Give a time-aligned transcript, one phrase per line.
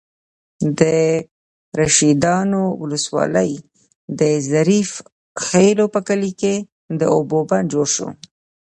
[0.79, 0.81] د
[1.81, 3.51] رشيدانو ولسوالۍ،
[4.19, 4.91] د ظریف
[5.45, 6.55] خېلو په کلي کې
[6.99, 8.07] د اوبو بند جوړ شو.